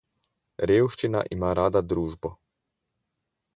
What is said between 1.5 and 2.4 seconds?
rada družbo.